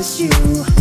[0.00, 0.79] miss you.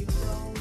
[0.00, 0.51] You know?